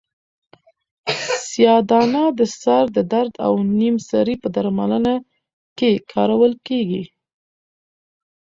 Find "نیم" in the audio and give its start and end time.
3.79-3.95